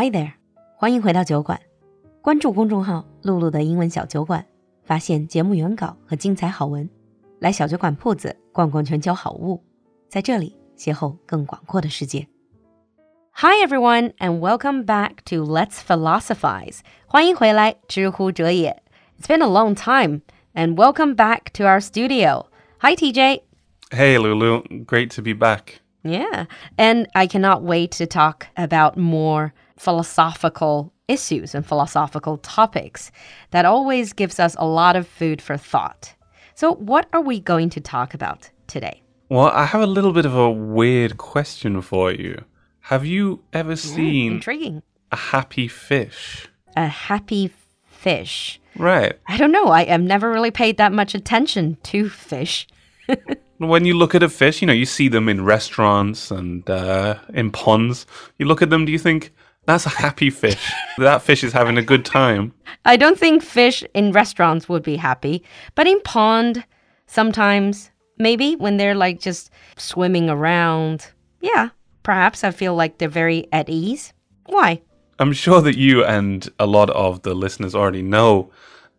[0.00, 0.34] Hi there，
[0.76, 1.58] 欢迎回到酒馆，
[2.22, 4.46] 关注公众号“璐璐的英文小酒馆”，
[4.86, 6.88] 发现节目原稿和精彩好文。
[7.40, 9.60] 来小酒馆铺子逛逛全球好物，
[10.08, 12.28] 在这里邂逅更广阔的世界。
[13.32, 16.78] Hi everyone and welcome back to Let's Philosophize，
[17.08, 18.80] 欢迎回来，知乎哲也。
[19.20, 20.20] It's been a long time
[20.54, 22.46] and welcome back to our studio.
[22.78, 23.40] Hi TJ.
[23.90, 25.80] Hey Lulu, great to be back.
[26.04, 26.46] Yeah,
[26.76, 33.10] and I cannot wait to talk about more philosophical issues and philosophical topics.
[33.50, 36.14] That always gives us a lot of food for thought.
[36.54, 39.02] So, what are we going to talk about today?
[39.28, 42.44] Well, I have a little bit of a weird question for you.
[42.80, 44.82] Have you ever seen Intriguing.
[45.12, 46.48] a happy fish?
[46.76, 47.52] A happy
[47.86, 48.60] fish.
[48.76, 49.18] Right.
[49.26, 49.68] I don't know.
[49.68, 52.66] I have never really paid that much attention to fish.
[53.58, 57.18] When you look at a fish, you know, you see them in restaurants and uh,
[57.34, 58.06] in ponds.
[58.38, 59.32] You look at them, do you think,
[59.68, 60.72] that's a happy fish?
[60.96, 62.54] that fish is having a good time.
[62.86, 66.64] I don't think fish in restaurants would be happy, but in pond,
[67.06, 71.68] sometimes, maybe when they're like just swimming around, yeah,
[72.02, 74.14] perhaps I feel like they're very at ease.
[74.46, 74.80] Why?
[75.18, 78.50] I'm sure that you and a lot of the listeners already know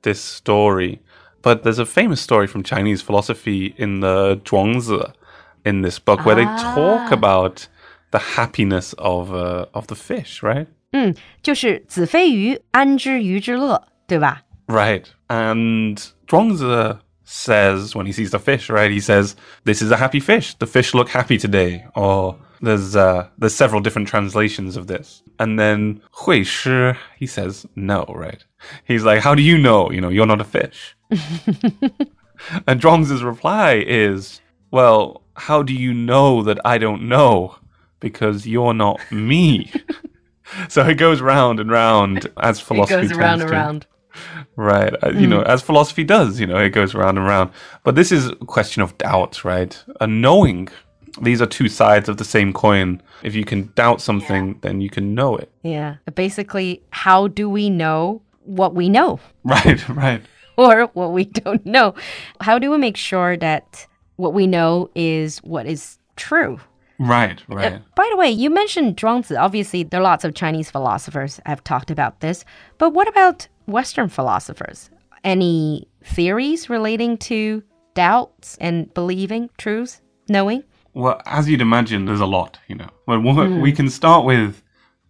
[0.03, 1.01] this story,
[1.41, 5.13] but there's a famous story from Chinese philosophy in the Zhuangzi
[5.65, 7.13] in this book where they talk ah.
[7.13, 7.67] about
[8.10, 10.66] the happiness of uh, of the fish, right?
[10.92, 14.42] 嗯，就是子非鱼，安知鱼之乐，对吧？
[14.66, 15.06] Right.
[15.28, 18.90] And Zhuangzi says when he sees the fish, right?
[18.90, 20.54] He says, "This is a happy fish.
[20.54, 25.22] The fish look happy today." Or there's uh, there's several different translations of this.
[25.38, 28.44] And then Hui Shi, he says, "No, right?"
[28.86, 29.90] He's like, "How do you know?
[29.90, 30.96] You know, you're not a fish."
[32.66, 37.56] and Zhuangzi's reply is, "Well, how do you know that I don't know?
[37.99, 39.71] Because you're not me."
[40.69, 43.55] so it goes round and round as It philosophy goes around and to.
[43.55, 43.85] around.
[44.55, 44.93] Right.
[45.03, 47.51] Uh, You know, as philosophy does, you know, it goes round and round.
[47.83, 49.81] But this is a question of doubt, right?
[50.01, 50.67] A knowing.
[51.21, 53.01] These are two sides of the same coin.
[53.23, 55.51] If you can doubt something, then you can know it.
[55.63, 55.95] Yeah.
[56.15, 60.21] Basically, how do we know what we know Right, right.
[60.57, 61.93] or what we don't know?
[62.41, 63.85] How do we make sure that
[64.15, 66.59] what we know is what is true?
[66.99, 67.73] Right, right.
[67.73, 69.39] Uh, by the way, you mentioned Zhuangzi.
[69.39, 72.43] Obviously, there are lots of Chinese philosophers have talked about this,
[72.77, 74.89] but what about Western philosophers?
[75.23, 80.63] Any theories relating to doubts and believing, truths, knowing?
[80.93, 82.89] Well, as you'd imagine, there's a lot, you know.
[83.05, 83.61] Well, mm.
[83.61, 84.61] we can start with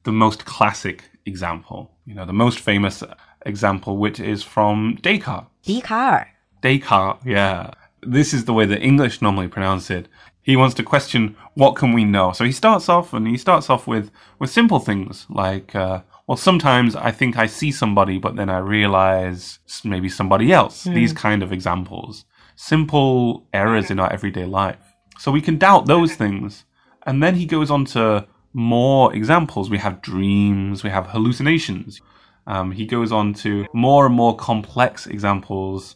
[0.03, 3.03] the most classic example, you know, the most famous
[3.45, 5.47] example, which is from Descartes.
[5.63, 6.27] Descartes.
[6.61, 7.71] Descartes, yeah.
[8.01, 10.07] This is the way the English normally pronounce it.
[10.41, 12.31] He wants to question what can we know.
[12.31, 16.37] So he starts off and he starts off with with simple things like uh, well
[16.37, 20.83] sometimes I think I see somebody but then I realize maybe somebody else.
[20.83, 22.25] These kind of examples.
[22.55, 24.93] Simple errors in our everyday life.
[25.17, 26.65] So we can doubt those things.
[27.05, 29.69] And then he goes on to more examples.
[29.69, 32.01] We have dreams, we have hallucinations.
[32.47, 35.95] Um, he goes on to more and more complex examples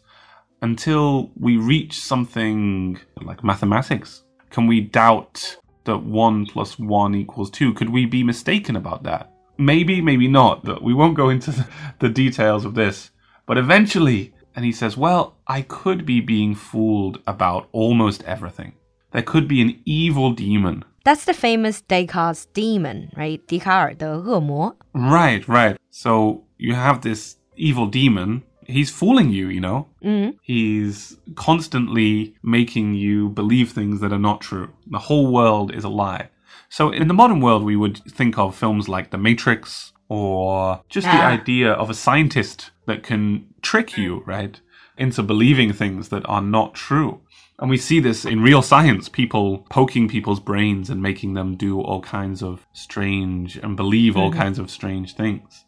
[0.62, 4.24] until we reach something like mathematics.
[4.53, 7.75] Can we doubt that 1 plus 1 equals 2?
[7.75, 9.32] Could we be mistaken about that?
[9.59, 10.65] Maybe, maybe not.
[10.65, 11.66] But we won't go into the,
[11.99, 13.10] the details of this.
[13.47, 18.72] But eventually, and he says, well, I could be being fooled about almost everything.
[19.12, 20.84] There could be an evil demon.
[21.04, 23.41] That's the famous Descartes demon, right?
[23.47, 24.76] 笛卡尔的恶魔.
[24.93, 25.76] Right, right.
[25.91, 28.43] So you have this evil demon.
[28.68, 29.88] He's fooling you, you know?
[30.03, 30.35] Mm.
[30.41, 34.69] He's constantly making you believe things that are not true.
[34.88, 36.29] The whole world is a lie.
[36.69, 41.07] So in the modern world, we would think of films like The Matrix or just
[41.07, 41.28] the Ah.
[41.40, 44.59] idea of a scientist that can trick you, right?
[44.97, 47.19] Into believing things that are not true.
[47.59, 51.80] And we see this in real science people poking people's brains and making them do
[51.80, 55.65] all kinds of strange and believe all kinds of strange things.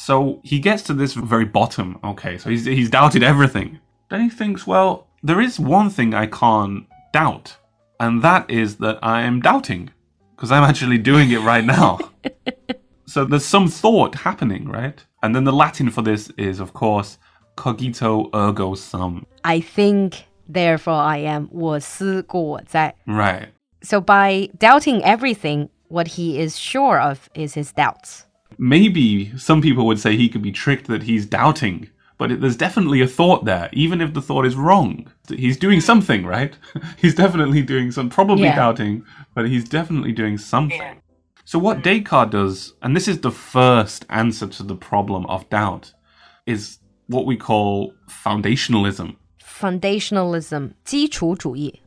[0.00, 1.98] So he gets to this very bottom.
[2.04, 3.80] Okay, so he's, he's doubted everything.
[4.10, 7.56] Then he thinks, well, there is one thing I can't doubt,
[7.98, 9.90] and that is that I am doubting,
[10.34, 11.98] because I'm actually doing it right now.
[13.06, 15.04] so there's some thought happening, right?
[15.22, 17.18] And then the Latin for this is, of course,
[17.56, 19.26] cogito ergo sum.
[19.44, 21.48] I think, therefore I am.
[21.50, 22.94] 我思故我在.
[23.06, 23.48] Right.
[23.82, 28.26] So by doubting everything, what he is sure of is his doubts.
[28.58, 31.88] maybe some people would say he could be tricked that he's doubting,
[32.18, 35.06] but it, there's definitely a thought there, even if the thought is wrong.
[35.28, 36.56] He's doing something, right?
[36.96, 38.56] he's definitely doing some, probably Yeah.
[38.56, 39.04] doubting,
[39.34, 41.02] but he's definitely doing something.
[41.44, 45.92] So, what Descartes does, and this is the first answer to the problem of doubt,
[46.44, 49.14] is what we call foundationalism.
[49.40, 51.80] Foundationalism 基础主义。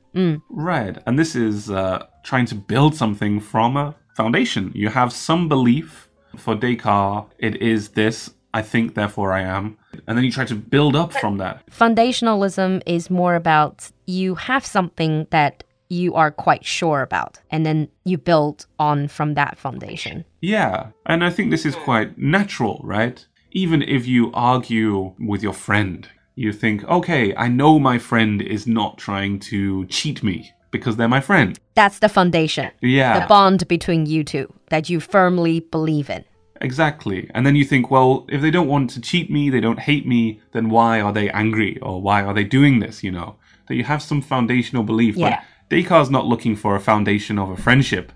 [0.50, 0.98] Right.
[1.06, 4.72] And this is uh, trying to build something from a foundation.
[4.74, 6.03] You have some belief.
[6.39, 9.77] for Descartes, it is this I think, therefore I am.
[10.07, 11.67] And then you try to build up from that.
[11.67, 17.89] Foundationalism is more about you have something that you are quite sure about, and then
[18.05, 20.25] you build on from that foundation.
[20.41, 20.89] Yeah.
[21.05, 23.27] And I think this is quite natural, right?
[23.51, 28.67] Even if you argue with your friend, you think, okay, I know my friend is
[28.67, 31.59] not trying to cheat me because they're my friend.
[31.75, 33.21] That's the foundation, Yeah.
[33.21, 36.25] the bond between you two that you firmly believe in.
[36.61, 37.31] Exactly.
[37.33, 40.05] And then you think, well, if they don't want to cheat me, they don't hate
[40.05, 43.37] me, then why are they angry or why are they doing this, you know?
[43.69, 45.15] That you have some foundational belief.
[45.15, 45.29] Yeah.
[45.29, 48.11] But Descartes not looking for a foundation of a friendship.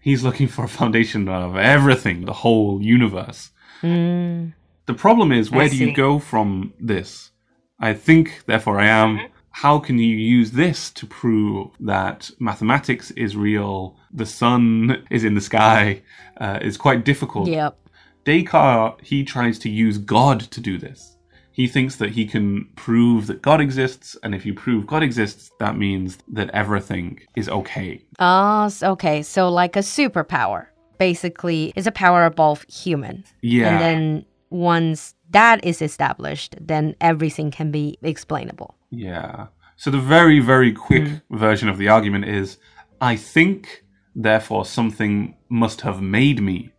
[0.00, 3.50] He's looking for a foundation of everything, the whole universe.
[3.80, 4.50] Hmm.
[4.86, 7.32] The problem is, where do you go from this?
[7.80, 9.18] I think, therefore I am.
[9.18, 9.33] Mm-hmm.
[9.54, 15.34] How can you use this to prove that mathematics is real, the sun is in
[15.34, 16.02] the sky?
[16.38, 17.48] Uh, it's quite difficult.
[17.48, 17.78] Yep.
[18.24, 21.16] Descartes, he tries to use God to do this.
[21.52, 25.52] He thinks that he can prove that God exists, and if you prove God exists,
[25.60, 28.02] that means that everything is okay.
[28.18, 29.22] Ah, okay.
[29.22, 30.66] So like a superpower,
[30.98, 33.22] basically, is a power above human.
[33.40, 33.68] Yeah.
[33.68, 38.74] And then once that is established, then everything can be explainable.
[38.96, 39.46] Yeah.
[39.76, 42.58] So the very, very quick version of the argument is
[43.00, 46.70] I think, therefore something must have made me.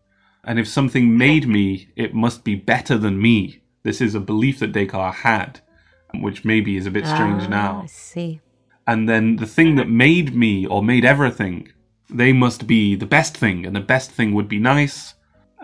[0.44, 3.62] And if something made me, it must be better than me.
[3.84, 5.60] This is a belief that Descartes had,
[6.14, 7.82] which maybe is a bit strange Ah, now.
[7.84, 8.42] I see.
[8.88, 11.68] and then the thing that made me or made everything,
[12.10, 15.16] they must be the best thing, and the best thing would be nice.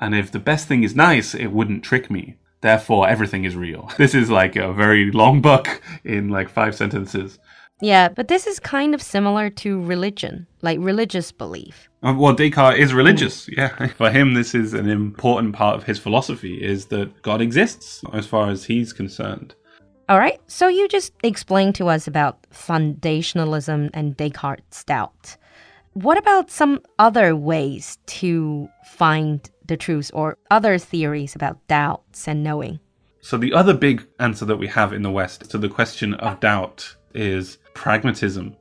[0.02, 2.38] And if the best thing is nice, it wouldn't trick me.
[2.62, 3.90] Therefore, everything is real.
[3.98, 7.40] This is like a very long book in like five sentences.
[7.82, 11.90] Yeah, but this is kind of similar to religion, like religious belief.
[12.04, 13.50] Uh, Well, Descartes is religious.
[13.50, 18.04] Yeah, for him, this is an important part of his philosophy: is that God exists,
[18.14, 19.56] as far as he's concerned.
[20.08, 25.38] All right, so you just explained to us about foundationalism and Descartes' doubt.
[25.94, 32.44] What about some other ways to find the truth or other theories about doubts and
[32.44, 32.80] knowing?
[33.20, 36.40] So the other big answer that we have in the West to the question of
[36.40, 38.56] doubt is pragmatism.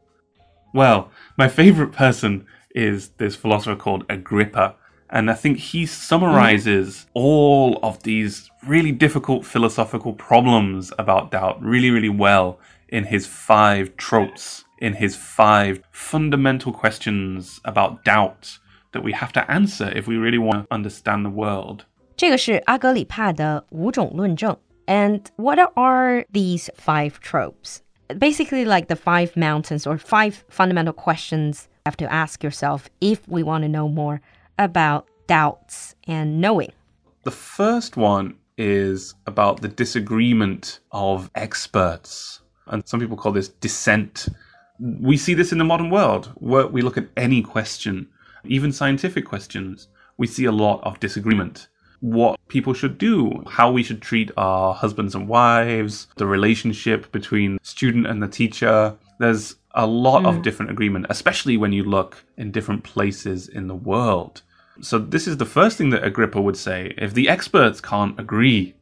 [0.75, 4.75] Well, my favorite person is this philosopher called Agrippa,
[5.09, 11.91] and I think he summarizes all of these really difficult philosophical problems about doubt really,
[11.91, 18.60] really well in his five tropes, in his five fundamental questions about doubt
[18.92, 21.86] that we have to answer if we really want to understand the world.
[22.18, 24.58] 这个是阿格里帕的五种论证。
[24.88, 27.82] And what are these five tropes?
[28.08, 33.28] Basically, like the five mountains or five fundamental questions you have to ask yourself if
[33.28, 34.22] we want to know more
[34.58, 36.72] about doubts and knowing.
[37.24, 42.42] The first one is about the disagreement of experts.
[42.68, 44.28] And some people call this dissent.
[44.81, 46.33] we see this in the modern world.
[46.37, 48.09] Where we look at any question,
[48.45, 51.69] even scientific questions, we see a lot of disagreement.
[52.01, 57.59] What people should do, how we should treat our husbands and wives, the relationship between
[57.63, 58.97] student and the teacher.
[59.19, 60.43] There's a lot of mm.
[60.43, 64.43] different agreement, especially when you look in different places in the world.
[64.81, 66.95] So this is the first thing that Agrippa would say.
[66.97, 68.75] If the experts can't agree,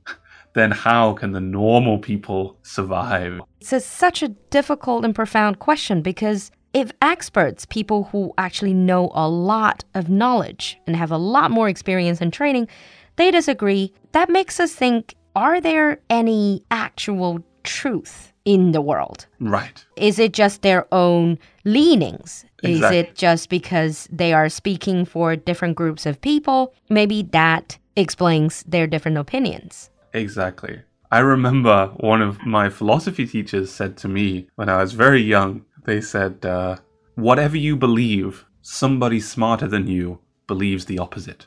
[0.54, 3.40] then how can the normal people survive?
[3.60, 9.10] It's a, such a difficult and profound question because if experts, people who actually know
[9.14, 12.68] a lot of knowledge and have a lot more experience and training,
[13.16, 19.26] they disagree, that makes us think are there any actual truth in the world?
[19.40, 19.84] Right.
[19.96, 22.44] Is it just their own leanings?
[22.62, 26.74] Is it just because they are speaking for different groups of people?
[26.88, 29.90] Maybe that explains their different opinions.
[30.12, 30.82] Exactly.
[31.10, 35.64] I remember one of my philosophy teachers said to me when I was very young,
[35.84, 36.76] they said, uh,
[37.14, 41.46] whatever you believe, somebody smarter than you believes the opposite.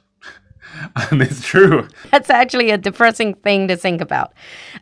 [1.12, 1.88] and it's true.
[2.12, 4.34] That's actually a depressing thing to think about.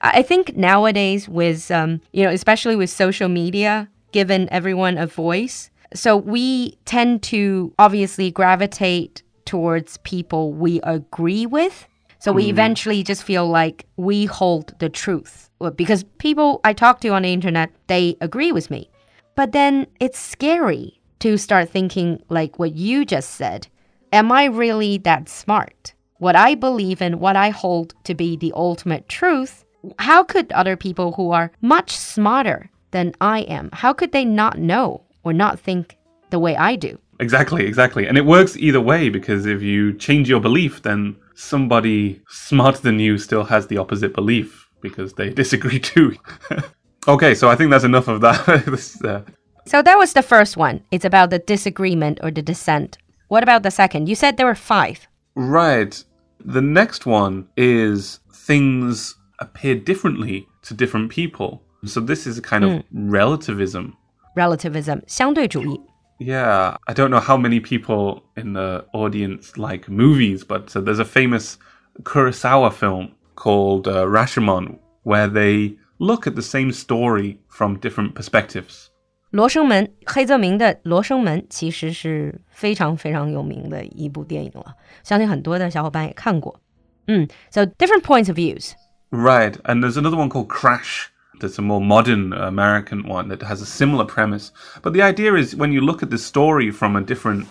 [0.01, 5.71] I think nowadays, with um, you know, especially with social media, given everyone a voice,
[5.93, 11.88] so we tend to obviously gravitate towards people we agree with.
[12.19, 12.49] So we mm-hmm.
[12.51, 17.33] eventually just feel like we hold the truth because people I talk to on the
[17.33, 18.89] internet they agree with me.
[19.35, 23.67] But then it's scary to start thinking like what you just said.
[24.11, 25.93] Am I really that smart?
[26.17, 29.63] What I believe in, what I hold to be the ultimate truth,
[29.99, 34.57] how could other people who are much smarter than I am, how could they not
[34.57, 35.97] know or not think
[36.31, 36.97] the way I do?
[37.19, 38.07] Exactly, exactly.
[38.07, 42.98] And it works either way because if you change your belief, then somebody smarter than
[42.98, 46.14] you still has the opposite belief because they disagree too.
[47.08, 48.64] okay, so I think that's enough of that.
[48.66, 49.22] this, uh...
[49.66, 50.82] So that was the first one.
[50.90, 52.98] It's about the disagreement or the dissent.
[53.28, 54.08] What about the second?
[54.08, 55.08] You said there were five.
[55.34, 56.02] Right.
[56.44, 61.62] The next one is things appear differently to different people.
[61.84, 62.84] So this is a kind of mm.
[62.92, 63.96] relativism.
[64.36, 65.80] Relativism, 相对主义.
[66.20, 71.00] Yeah, I don't know how many people in the audience like movies, but uh, there's
[71.00, 71.58] a famous
[72.02, 78.90] Kurosawa film called uh, Rashomon where they look at the same story from different perspectives.
[79.30, 86.60] 罗生门，黑泽明的《罗生门》其实是非常非常有名的一部电影了，相信很多的小伙伴也看过。
[87.08, 88.72] 嗯，so different points of views.
[89.10, 91.08] Right, and there's another one called Crash.
[91.39, 94.51] that's a more modern American one that has a similar premise.
[94.81, 97.48] But the idea is when you look at the story from a different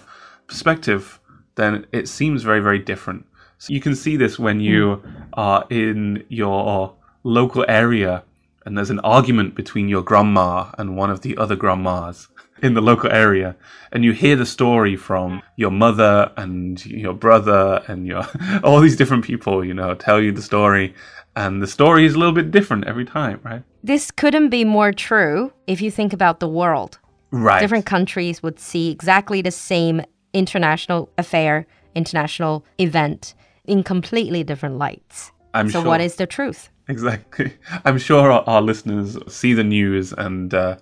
[0.47, 1.19] perspective,
[1.55, 3.27] then it seems very, very different.
[3.59, 5.23] So you can see this when you hmm.
[5.33, 8.23] are in your local area
[8.65, 12.29] and there's an argument between your grandma and one of the other grandmas
[12.63, 13.57] in the local area
[13.93, 18.25] and you hear the story from your mother and your brother and your
[18.65, 20.95] all these different people you know tell you the story
[21.37, 24.93] and the story is a little bit different every time right this couldn't be more
[24.93, 26.99] true if you think about the world
[27.31, 33.35] right different countries would see exactly the same international affair international event
[33.65, 35.89] in completely different lights I'm so sure.
[35.89, 37.53] what is the truth Exactly.
[37.85, 40.55] I'm sure our, our listeners see the news and.
[40.55, 40.79] Uh,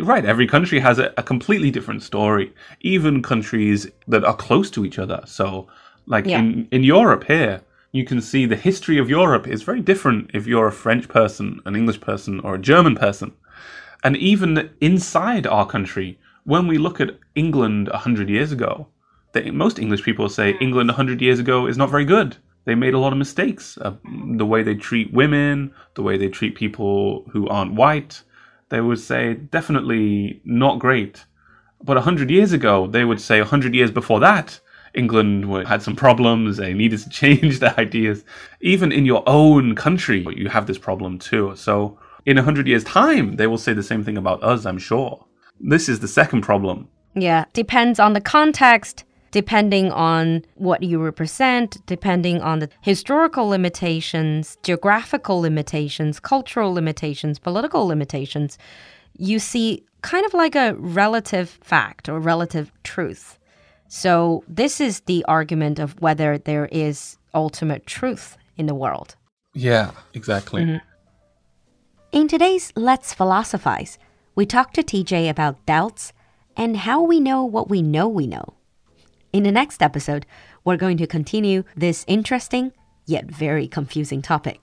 [0.00, 4.84] right, every country has a, a, completely different story, even countries that are close to
[4.84, 5.22] each other.
[5.26, 5.68] So,
[6.06, 6.38] like yeah.
[6.38, 10.46] in, in Europe here, you can see the history of Europe is very different if
[10.46, 13.32] you're a French person, an English person, or a German person.
[14.04, 18.88] And even inside our country, when we look at England 100 years ago,
[19.32, 22.94] the, most English people say England 100 years ago is not very good they made
[22.94, 23.78] a lot of mistakes.
[23.78, 23.94] Uh,
[24.36, 28.22] the way they treat women, the way they treat people who aren't white,
[28.72, 31.26] they would say definitely not great.
[31.84, 34.58] But 100 years ago, they would say 100 years before that,
[34.94, 38.24] England had some problems, they needed to change their ideas.
[38.62, 41.52] Even in your own country, you have this problem too.
[41.54, 45.26] So in 100 years' time, they will say the same thing about us, I'm sure.
[45.60, 46.88] This is the second problem.
[47.14, 54.56] Yeah, depends on the context depending on what you represent, depending on the historical limitations,
[54.62, 58.58] geographical limitations, cultural limitations, political limitations,
[59.18, 63.38] you see kind of like a relative fact or relative truth.
[63.88, 69.16] So, this is the argument of whether there is ultimate truth in the world.
[69.54, 70.62] Yeah, exactly.
[70.62, 70.80] Mm -hmm.
[72.12, 73.98] In today's Let's Philosophize,
[74.34, 76.12] we talk to TJ about doubts
[76.56, 78.61] and how we know what we know we know.
[79.34, 80.24] In the next episode,
[80.62, 82.72] we're going to continue this interesting
[83.06, 84.58] yet very confusing topic.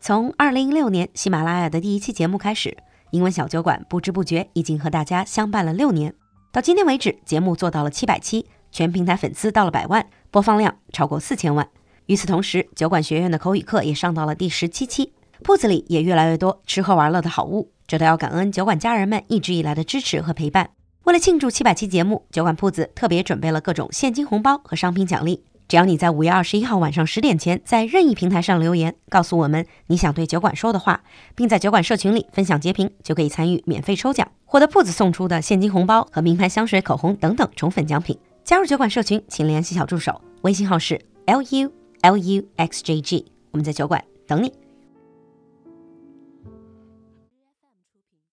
[0.00, 2.76] 从二零一六年喜马拉雅的第一期节目开始，
[3.10, 6.14] 英文小酒馆不知不觉已经和大家相伴了六年。
[6.52, 11.68] 到今天为止，节目做到了七百期，全平台粉丝到了百万，播放量超过四千万。
[12.06, 20.70] 与此同时，酒馆学院的口语课也上到了第十七期，铺子里也越来越多吃喝玩乐的好物，这都要感恩酒馆家人们一直以来的支持和陪伴。
[21.04, 25.42] 为了庆祝七百期节目，酒馆铺子特别准备了各种现金红包和商品奖励。
[25.66, 31.02] 只要你在五月二十一号晚上十点前，在任意平台上留言，告诉我们你想对酒馆说的话，
[31.34, 38.16] 并在酒馆社群里分享截屏，就可以参与免费抽奖，获得铺子送出的现金红包和名牌香水、口红等等宠粉奖品。
[38.44, 44.61] 加入酒馆社群，请联系小助手，微信号是 l u l u x j g，我们在酒馆等你。